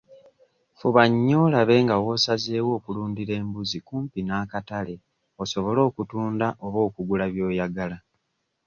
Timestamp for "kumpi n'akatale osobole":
3.87-5.79